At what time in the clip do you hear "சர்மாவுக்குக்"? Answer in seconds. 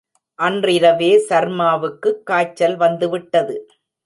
1.29-2.23